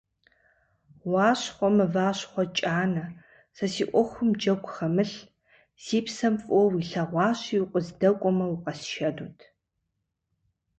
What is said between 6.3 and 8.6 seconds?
фӀыуэ уилъэгъуащи, укъыздэкӀуэмэ,